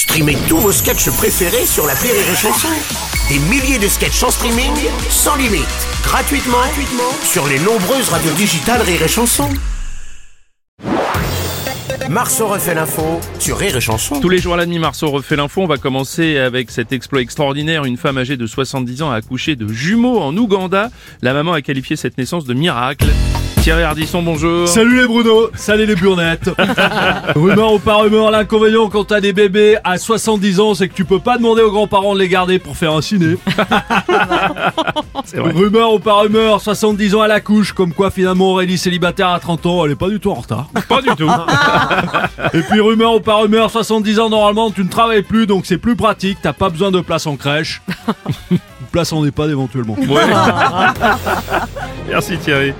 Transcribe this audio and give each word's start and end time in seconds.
Streamez 0.00 0.38
tous 0.48 0.56
vos 0.56 0.72
sketchs 0.72 1.10
préférés 1.10 1.66
sur 1.66 1.86
la 1.86 1.92
Rire 1.92 2.14
et 2.14 2.34
Chanson. 2.34 2.68
Des 3.28 3.38
milliers 3.50 3.78
de 3.78 3.86
sketchs 3.86 4.22
en 4.22 4.30
streaming, 4.30 4.72
sans 5.10 5.36
limite, 5.36 5.66
gratuitement, 6.02 6.56
gratuitement 6.56 7.12
sur 7.22 7.46
les 7.46 7.58
nombreuses 7.58 8.08
radios 8.08 8.32
digitales 8.32 8.80
Rire 8.80 9.02
et 9.02 9.08
Chanson. 9.08 9.50
Marceau 12.08 12.48
refait 12.48 12.74
l'info 12.74 13.20
sur 13.38 13.58
Rire 13.58 13.76
et 13.76 13.80
Chanson. 13.82 14.18
Tous 14.20 14.30
les 14.30 14.38
jours 14.38 14.54
à 14.54 14.56
la 14.56 14.64
nuit, 14.64 14.78
Marceau 14.78 15.10
refait 15.10 15.36
l'info. 15.36 15.64
On 15.64 15.66
va 15.66 15.76
commencer 15.76 16.38
avec 16.38 16.70
cet 16.70 16.94
exploit 16.94 17.20
extraordinaire. 17.20 17.84
Une 17.84 17.98
femme 17.98 18.16
âgée 18.16 18.38
de 18.38 18.46
70 18.46 19.02
ans 19.02 19.10
a 19.10 19.16
accouché 19.16 19.54
de 19.54 19.68
jumeaux 19.68 20.18
en 20.18 20.34
Ouganda. 20.34 20.90
La 21.20 21.34
maman 21.34 21.52
a 21.52 21.60
qualifié 21.60 21.96
cette 21.96 22.16
naissance 22.16 22.46
de 22.46 22.54
miracle. 22.54 23.04
Thierry 23.60 23.82
Ardisson, 23.82 24.22
bonjour. 24.22 24.66
Salut 24.66 25.02
les 25.02 25.06
Bruno, 25.06 25.50
salut 25.54 25.84
les 25.84 25.94
burnettes. 25.94 26.48
rumeur 27.36 27.74
ou 27.74 27.78
pas 27.78 27.96
rumeur, 27.96 28.30
l'inconvénient 28.30 28.88
quand 28.88 29.04
t'as 29.04 29.20
des 29.20 29.34
bébés 29.34 29.76
à 29.84 29.98
70 29.98 30.60
ans, 30.60 30.74
c'est 30.74 30.88
que 30.88 30.94
tu 30.94 31.04
peux 31.04 31.20
pas 31.20 31.36
demander 31.36 31.60
aux 31.60 31.70
grands-parents 31.70 32.14
de 32.14 32.20
les 32.20 32.28
garder 32.28 32.58
pour 32.58 32.74
faire 32.74 32.92
un 32.92 33.02
ciné. 33.02 33.36
vrai. 35.34 35.52
Rumeur 35.52 35.92
ou 35.92 35.98
pas 35.98 36.20
rumeur, 36.20 36.62
70 36.62 37.14
ans 37.16 37.20
à 37.20 37.28
la 37.28 37.40
couche, 37.40 37.72
comme 37.72 37.92
quoi 37.92 38.10
finalement 38.10 38.52
Aurélie 38.52 38.78
célibataire 38.78 39.28
à 39.28 39.38
30 39.38 39.66
ans, 39.66 39.84
elle 39.84 39.92
est 39.92 39.96
pas 39.96 40.08
du 40.08 40.20
tout 40.20 40.30
en 40.30 40.40
retard. 40.40 40.68
Pas 40.88 41.02
du 41.02 41.10
tout. 41.14 41.30
Et 42.54 42.62
puis 42.62 42.80
rumeur 42.80 43.16
ou 43.16 43.20
pas 43.20 43.36
rumeur, 43.36 43.70
70 43.70 44.20
ans 44.20 44.30
normalement 44.30 44.70
tu 44.70 44.82
ne 44.82 44.88
travailles 44.88 45.22
plus, 45.22 45.46
donc 45.46 45.66
c'est 45.66 45.78
plus 45.78 45.96
pratique, 45.96 46.38
t'as 46.40 46.54
pas 46.54 46.70
besoin 46.70 46.90
de 46.90 47.00
place 47.00 47.26
en 47.26 47.36
crèche. 47.36 47.82
Place 48.90 49.12
en 49.12 49.24
EHPAD 49.24 49.50
éventuellement. 49.50 49.96
Ouais. 49.98 50.06
Merci 52.08 52.36
Thierry. 52.38 52.72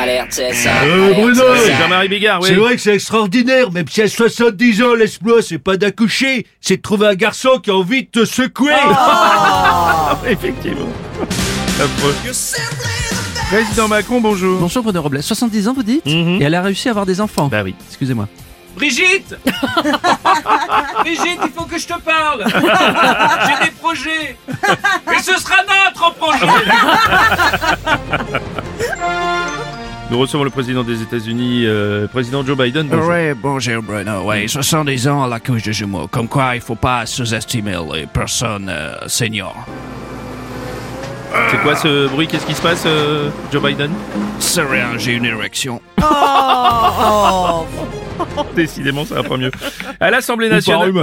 Alerte 0.00 0.30
CSA. 0.30 0.70
Euh, 0.84 1.12
Bruno. 1.12 1.42
Jean-Marie 1.78 2.08
Bigard, 2.08 2.40
oui. 2.40 2.48
C'est 2.48 2.54
vrai 2.54 2.76
que 2.76 2.80
c'est 2.80 2.94
extraordinaire, 2.94 3.70
même 3.70 3.86
si 3.88 4.00
à 4.00 4.08
70 4.08 4.82
ans, 4.82 4.94
l'exploit, 4.94 5.42
c'est 5.42 5.58
pas 5.58 5.76
d'accoucher, 5.76 6.46
c'est 6.60 6.78
de 6.78 6.82
trouver 6.82 7.08
un 7.08 7.14
garçon 7.14 7.58
qui 7.62 7.70
a 7.70 7.74
envie 7.74 8.04
de 8.04 8.08
te 8.08 8.24
secouer. 8.24 8.72
Effectivement. 10.26 10.88
Affreux. 11.80 12.14
Président 13.50 13.88
Macron, 13.88 14.20
bonjour. 14.20 14.58
Bonjour 14.58 14.82
Bruno 14.82 15.02
Robles, 15.02 15.22
70 15.22 15.68
ans 15.68 15.74
vous 15.74 15.82
dites? 15.82 16.06
Mhm. 16.06 16.40
Et 16.40 16.44
elle 16.44 16.54
a 16.54 16.62
réussi 16.62 16.88
à 16.88 16.92
avoir 16.92 17.04
des 17.04 17.20
enfants 17.20 17.48
Bah 17.48 17.62
oui. 17.62 17.74
Excusez-moi. 17.88 18.26
Brigitte 18.76 19.36
Brigitte, 21.00 21.40
il 21.44 21.50
faut 21.54 21.64
que 21.64 21.78
je 21.78 21.86
te 21.86 21.98
parle 22.00 22.44
J'ai 23.46 23.66
des 23.66 23.70
projets 23.72 24.36
Et 25.14 25.18
ce 25.22 25.36
sera 25.38 25.56
notre 25.62 26.14
projet 26.14 26.46
Nous 30.10 30.18
recevons 30.18 30.44
le 30.44 30.50
président 30.50 30.82
des 30.82 31.00
États-Unis, 31.00 31.62
euh, 31.64 32.06
président 32.06 32.44
Joe 32.44 32.54
Biden. 32.54 32.86
Bonjour. 32.86 33.08
Oui, 33.08 33.32
bonjour 33.32 33.82
Bruno. 33.82 34.20
Oui, 34.26 34.46
70 34.46 35.08
ans 35.08 35.24
à 35.24 35.26
la 35.26 35.40
couche 35.40 35.62
de 35.62 35.72
jumeaux. 35.72 36.06
Comme 36.06 36.28
quoi, 36.28 36.54
il 36.54 36.60
faut 36.60 36.74
pas 36.74 37.06
sous-estimer 37.06 37.78
les 37.94 38.04
personnes 38.04 38.68
euh, 38.68 38.94
seniors. 39.06 39.56
C'est 41.50 41.56
quoi 41.62 41.74
ce 41.76 42.08
bruit? 42.08 42.26
Qu'est-ce 42.26 42.44
qui 42.44 42.54
se 42.54 42.60
passe, 42.60 42.82
euh, 42.84 43.30
Joe 43.50 43.62
Biden? 43.62 43.90
C'est 44.38 44.64
rien, 44.64 44.98
j'ai 44.98 45.12
une 45.12 45.24
érection. 45.24 45.80
Décidément, 48.56 49.04
ça 49.04 49.16
va 49.16 49.22
pas 49.22 49.36
mieux. 49.36 49.50
À 50.00 50.10
l'Assemblée 50.10 50.48
nationale. 50.48 50.92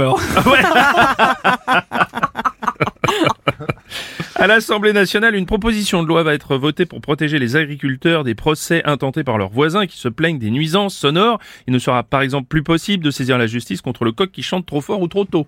À 4.36 4.46
l'Assemblée 4.46 4.94
nationale, 4.94 5.34
une 5.34 5.44
proposition 5.44 6.02
de 6.02 6.08
loi 6.08 6.22
va 6.22 6.32
être 6.32 6.56
votée 6.56 6.86
pour 6.86 7.02
protéger 7.02 7.38
les 7.38 7.56
agriculteurs 7.56 8.24
des 8.24 8.34
procès 8.34 8.82
intentés 8.86 9.22
par 9.22 9.36
leurs 9.36 9.50
voisins 9.50 9.86
qui 9.86 9.98
se 9.98 10.08
plaignent 10.08 10.38
des 10.38 10.50
nuisances 10.50 10.96
sonores. 10.96 11.38
Il 11.66 11.74
ne 11.74 11.78
sera 11.78 12.02
par 12.04 12.22
exemple 12.22 12.46
plus 12.48 12.62
possible 12.62 13.04
de 13.04 13.10
saisir 13.10 13.36
la 13.36 13.46
justice 13.46 13.82
contre 13.82 14.06
le 14.06 14.12
coq 14.12 14.30
qui 14.30 14.42
chante 14.42 14.64
trop 14.64 14.80
fort 14.80 15.02
ou 15.02 15.08
trop 15.08 15.26
tôt. 15.26 15.46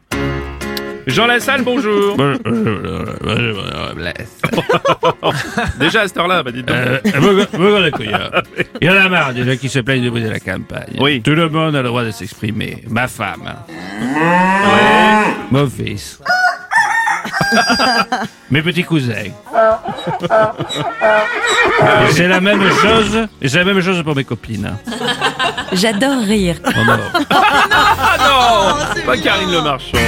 Jean 1.07 1.27
Lassalle, 1.27 1.63
bonjour. 1.63 2.19
Déjà 5.79 6.03
à 6.03 6.09
cette 6.09 6.17
heure-là, 6.19 6.43
bah 6.43 6.51
dites 6.53 6.67
donc. 6.67 6.77
Euh, 6.77 6.99
Il 8.81 8.87
y 8.87 8.91
en 8.91 8.97
a 8.97 9.09
marre 9.09 9.33
des 9.35 9.45
gens 9.45 9.57
qui 9.57 9.69
se 9.69 9.79
plaignent 9.81 10.05
de 10.05 10.11
bruit 10.11 10.23
de 10.23 10.29
la 10.31 10.41
campagne. 10.41 10.97
Oui. 11.01 11.21
Tout 11.23 11.35
le 11.35 11.49
monde 11.49 11.77
a 11.77 11.83
le 11.83 11.89
droit 11.89 12.05
de 12.05 12.11
s'exprimer. 12.11 12.83
Ma 12.89 13.09
femme. 13.09 13.53
Mon 15.51 15.69
fils. 15.69 16.21
Mes 18.51 18.63
petits 18.63 18.85
cousins. 18.85 19.13
Et 22.09 22.13
c'est 22.13 22.29
la 22.29 22.41
même 22.41 22.63
chose. 22.71 23.29
Et 23.41 23.49
c'est 23.49 23.59
la 23.59 23.65
même 23.65 23.81
chose 23.81 24.03
pour 24.03 24.15
mes 24.17 24.25
copines. 24.25 24.77
J'adore 25.73 26.23
rire. 26.23 26.57
Oh 26.67 26.71
non. 26.87 26.99
Ah 27.31 28.17
non 28.19 29.03
Pas 29.07 29.17
Karine 29.17 29.53
Le 29.53 29.63
Marchand. 29.63 29.99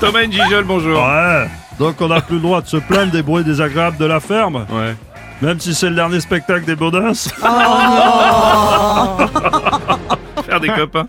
Thomas 0.00 0.24
Njijol, 0.26 0.64
bonjour. 0.64 1.02
Ouais. 1.02 1.46
Donc 1.78 2.00
on 2.00 2.08
n'a 2.08 2.20
plus 2.20 2.36
le 2.36 2.42
droit 2.42 2.60
de 2.62 2.68
se 2.68 2.76
plaindre 2.76 3.12
des 3.12 3.22
bruits 3.22 3.44
désagréables 3.44 3.96
de 3.98 4.04
la 4.04 4.20
ferme, 4.20 4.66
Ouais. 4.70 4.94
même 5.42 5.58
si 5.60 5.74
c'est 5.74 5.88
le 5.90 5.96
dernier 5.96 6.20
spectacle 6.20 6.64
des 6.64 6.76
Baudins. 6.76 7.12
Faire 10.44 10.60
des 10.60 10.68
copains. 10.68 11.08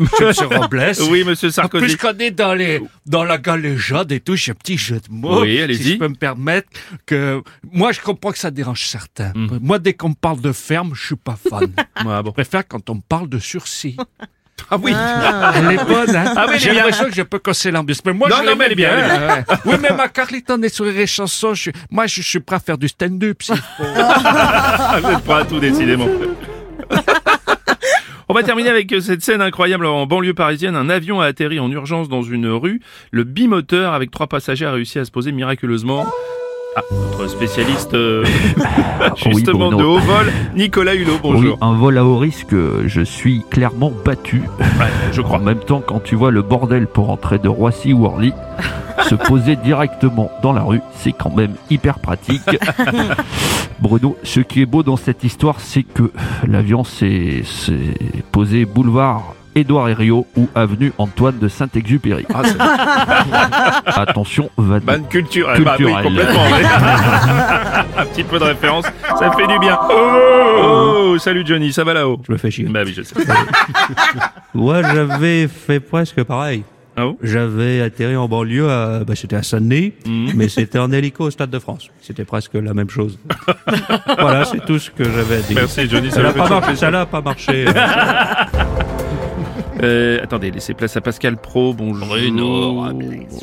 Monsieur 0.00 0.46
Robles. 0.46 0.92
Oui, 1.10 1.24
monsieur 1.24 1.50
Sarkozy. 1.50 1.84
Puisqu'on 1.84 2.18
est 2.18 2.30
dans, 2.30 2.54
les, 2.54 2.80
dans 3.04 3.24
la 3.24 3.38
galéjade 3.38 4.10
et 4.12 4.20
tout, 4.20 4.36
j'ai 4.36 4.52
un 4.52 4.54
petit 4.54 4.78
jeu 4.78 4.96
de 4.96 5.10
mots. 5.12 5.42
Oui, 5.42 5.60
allez-y. 5.60 5.82
Si 5.82 5.92
je 5.94 5.98
peux 5.98 6.08
me 6.08 6.14
permettre 6.14 6.68
que... 7.04 7.42
Moi, 7.72 7.92
je 7.92 8.00
comprends 8.00 8.32
que 8.32 8.38
ça 8.38 8.50
dérange 8.50 8.86
certains. 8.86 9.32
Mm. 9.34 9.58
Moi, 9.60 9.78
dès 9.78 9.92
qu'on 9.94 10.10
me 10.10 10.14
parle 10.14 10.40
de 10.40 10.52
ferme, 10.52 10.92
je 10.94 11.06
suis 11.06 11.16
pas 11.16 11.36
fan. 11.48 11.66
Ouais, 12.06 12.22
bon. 12.22 12.28
Je 12.30 12.32
préfère 12.34 12.66
quand 12.66 12.88
on 12.90 12.96
me 12.96 13.00
parle 13.06 13.28
de 13.28 13.38
sursis. 13.38 13.96
Ah 14.70 14.76
oui. 14.82 14.92
Elle 15.54 15.72
est 15.72 15.84
bonne, 15.84 16.16
hein 16.16 16.32
Ah 16.36 16.46
oui, 16.48 16.54
J'ai 16.58 16.70
bien. 16.70 16.80
l'impression 16.82 17.04
que 17.06 17.14
je 17.14 17.22
peux 17.22 17.38
casser 17.38 17.70
l'ambiance. 17.70 18.00
Mais 18.04 18.12
moi, 18.12 18.28
Non, 18.28 18.36
je 18.42 18.46
non, 18.50 18.56
mais 18.56 18.64
elle 18.66 18.72
est 18.72 18.76
bien, 18.76 18.90
elle 18.90 19.22
est 19.22 19.26
ouais. 19.26 19.44
Oui, 19.64 19.74
mais 19.80 19.90
ma 19.96 20.08
Carliton 20.08 20.60
est 20.62 20.68
sur 20.68 20.84
les 20.84 21.06
chansons. 21.06 21.54
Je, 21.54 21.70
moi, 21.90 22.06
je, 22.06 22.22
suis 22.22 22.40
prêt 22.40 22.56
à 22.56 22.60
faire 22.60 22.78
du 22.78 22.88
stand-up. 22.88 23.38
Ah, 23.96 24.98
Vous 25.02 25.10
êtes 25.10 25.24
prêts 25.24 25.40
à 25.40 25.44
tout, 25.44 25.60
décidément. 25.60 26.08
On 28.28 28.34
va 28.34 28.42
terminer 28.42 28.70
avec 28.70 28.92
cette 29.00 29.22
scène 29.22 29.40
incroyable 29.40 29.86
en 29.86 30.04
banlieue 30.06 30.34
parisienne. 30.34 30.74
Un 30.74 30.90
avion 30.90 31.20
a 31.20 31.26
atterri 31.26 31.60
en 31.60 31.70
urgence 31.70 32.08
dans 32.08 32.22
une 32.22 32.48
rue. 32.48 32.80
Le 33.12 33.22
bimoteur 33.22 33.92
avec 33.92 34.10
trois 34.10 34.26
passagers 34.26 34.66
a 34.66 34.72
réussi 34.72 34.98
à 34.98 35.04
se 35.04 35.12
poser 35.12 35.30
miraculeusement. 35.30 36.06
Ah, 36.78 36.82
notre 36.92 37.26
spécialiste 37.28 37.94
euh, 37.94 38.22
justement 39.16 39.70
de 39.70 39.82
haut 39.82 39.98
vol, 39.98 40.26
Nicolas 40.54 40.94
Hulot, 40.94 41.12
Oui, 41.14 41.18
bonjour. 41.22 41.58
un 41.62 41.72
vol 41.72 41.96
à 41.96 42.04
haut 42.04 42.18
risque, 42.18 42.54
je 42.86 43.00
suis 43.00 43.42
clairement 43.50 43.90
battu. 44.04 44.42
Ouais, 44.60 44.86
je 45.12 45.22
crois. 45.22 45.38
En 45.38 45.42
même 45.42 45.60
temps, 45.60 45.80
quand 45.84 46.00
tu 46.02 46.16
vois 46.16 46.30
le 46.30 46.42
bordel 46.42 46.86
pour 46.86 47.08
entrer 47.10 47.38
de 47.38 47.48
Roissy 47.48 47.94
ou 47.94 48.04
Orly, 48.04 48.34
se 49.08 49.14
poser 49.14 49.56
directement 49.56 50.30
dans 50.42 50.52
la 50.52 50.62
rue, 50.62 50.82
c'est 50.96 51.12
quand 51.12 51.34
même 51.34 51.54
hyper 51.70 51.98
pratique. 51.98 52.42
Bruno, 53.80 54.18
ce 54.22 54.40
qui 54.40 54.60
est 54.60 54.66
beau 54.66 54.82
dans 54.82 54.96
cette 54.96 55.24
histoire, 55.24 55.60
c'est 55.60 55.82
que 55.82 56.10
l'avion 56.46 56.84
s'est 56.84 57.42
posé 58.32 58.66
boulevard 58.66 59.34
Édouard 59.56 59.88
Herriot 59.88 60.26
ou 60.36 60.48
avenue 60.54 60.92
Antoine 60.98 61.38
de 61.38 61.48
Saint-Exupéry. 61.48 62.26
Ah, 62.32 62.42
c'est 62.44 62.56
Attention, 64.00 64.50
va 64.56 64.78
bonne 64.80 65.08
culture. 65.08 65.48
Eh 65.56 65.60
bah, 65.62 65.76
oui, 65.78 65.84
Culturelle. 65.86 66.04
complètement. 66.04 66.42
Un 67.98 68.06
petit 68.06 68.22
peu 68.22 68.38
de 68.38 68.44
référence, 68.44 68.84
ça 69.18 69.32
fait 69.32 69.46
du 69.46 69.58
bien. 69.58 69.78
Oh, 69.90 71.12
oh, 71.14 71.18
salut 71.18 71.42
Johnny, 71.46 71.72
ça 71.72 71.82
va 71.84 71.94
là-haut? 71.94 72.20
Je 72.26 72.32
me 72.32 72.36
fais 72.38 72.50
chier. 72.50 72.66
Bah 72.66 72.82
oui, 72.84 72.92
je 72.96 73.02
sais. 73.02 73.14
Ouais, 74.54 74.80
j'avais 74.82 75.48
fait 75.48 75.80
presque 75.80 76.22
pareil. 76.22 76.62
Ah 76.98 77.02
bon? 77.02 77.18
J'avais 77.22 77.82
atterri 77.82 78.16
en 78.16 78.26
banlieue, 78.26 78.70
à, 78.70 79.04
bah, 79.04 79.12
c'était 79.14 79.36
à 79.36 79.42
Saint-Denis, 79.42 79.92
Mhm. 80.06 80.32
mais 80.34 80.48
c'était 80.48 80.78
en 80.78 80.90
hélico 80.92 81.24
au 81.24 81.30
Stade 81.30 81.50
de 81.50 81.58
France. 81.58 81.90
C'était 82.00 82.24
presque 82.24 82.54
la 82.54 82.72
même 82.72 82.88
chose. 82.88 83.18
voilà, 84.18 84.46
c'est 84.46 84.64
tout 84.64 84.78
ce 84.78 84.90
que 84.90 85.04
j'avais 85.04 85.36
à 85.36 85.40
dire. 85.40 85.56
Merci 85.58 85.86
Johnny, 85.90 86.10
ça 86.10 86.22
n'a 86.22 86.32
pas 86.32 86.48
marché, 86.48 86.76
ça 86.76 86.90
n'a 86.90 87.04
pas 87.04 87.20
marché. 87.20 87.66
Euh, 89.82 90.20
attendez, 90.22 90.50
laissez 90.50 90.72
place 90.74 90.96
à 90.96 91.00
Pascal 91.02 91.36
Pro, 91.36 91.74
bonjour. 91.74 92.06
Bruno 92.06 92.86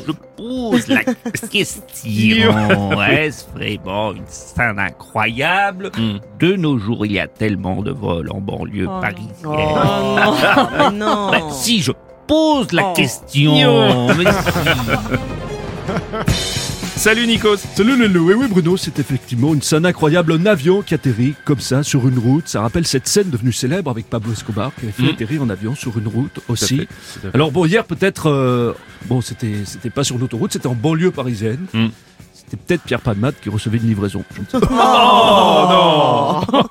je 0.06 0.12
pose 0.36 0.88
la 0.88 1.04
question. 1.50 3.00
Est-ce 3.08 3.44
vraiment 3.54 4.12
une 4.12 4.26
scène 4.26 4.78
incroyable? 4.78 5.90
Hmm. 5.96 6.18
De 6.40 6.56
nos 6.56 6.78
jours, 6.78 7.06
il 7.06 7.12
y 7.12 7.20
a 7.20 7.28
tellement 7.28 7.82
de 7.82 7.92
vols 7.92 8.30
en 8.32 8.40
banlieue 8.40 8.88
Oh. 8.90 9.00
parisienne. 9.00 9.32
Oh 9.44 9.50
non, 9.52 10.90
mais 10.90 10.90
non. 10.98 11.30
Bah, 11.30 11.38
si 11.52 11.80
je 11.80 11.92
pose 12.26 12.72
la 12.72 12.88
Oh. 12.88 12.92
question, 12.94 14.08
mais 14.18 14.24
Salut 16.96 17.26
Nikos. 17.26 17.56
Salut 17.74 17.96
Lolo, 17.96 18.20
oui 18.28 18.34
oui 18.34 18.46
Bruno, 18.48 18.76
c'est 18.76 18.98
effectivement 18.98 19.52
une 19.52 19.60
scène 19.62 19.84
incroyable, 19.84 20.32
un 20.32 20.46
avion 20.46 20.80
qui 20.80 20.94
atterrit 20.94 21.34
comme 21.44 21.60
ça 21.60 21.82
sur 21.82 22.08
une 22.08 22.18
route. 22.18 22.48
Ça 22.48 22.62
rappelle 22.62 22.86
cette 22.86 23.06
scène 23.08 23.28
devenue 23.30 23.52
célèbre 23.52 23.90
avec 23.90 24.08
Pablo 24.08 24.32
Escobar 24.32 24.70
qui 24.78 24.82
avait 24.86 24.92
fait 24.92 25.02
Mhm. 25.02 25.08
atterrir 25.10 25.42
un 25.42 25.50
avion 25.50 25.74
sur 25.74 25.98
une 25.98 26.08
route 26.08 26.32
Tout 26.34 26.42
à 26.48 26.52
aussi. 26.52 26.78
fait, 26.78 26.86
tout 26.86 26.92
à 27.18 27.20
fait. 27.30 27.34
Alors 27.34 27.50
bon 27.52 27.66
hier 27.66 27.84
peut-être, 27.84 28.30
euh, 28.30 28.72
bon 29.06 29.20
c'était 29.20 29.54
c'était 29.64 29.90
pas 29.90 30.04
sur 30.04 30.16
l'autoroute, 30.18 30.52
c'était 30.52 30.68
en 30.68 30.74
banlieue 30.74 31.10
parisienne. 31.10 31.66
Mhm. 31.74 31.90
C'était 32.32 32.56
peut-être 32.56 32.82
Pierre 32.82 33.00
Palmade 33.00 33.34
qui 33.42 33.48
recevait 33.50 33.78
une 33.78 33.88
livraison. 33.88 34.24
Je 34.34 34.40
ne 34.40 34.46
sais 34.62 34.66
pas. 34.66 34.72
Oh 34.72 36.46
non 36.52 36.60